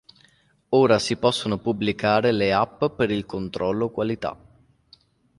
Ora 0.69 0.97
si 0.97 1.15
possono 1.15 1.59
pubblicare 1.59 2.31
le 2.31 2.51
app 2.51 2.85
per 2.85 3.11
il 3.11 3.23
controllo 3.27 3.91
qualità. 3.91 4.35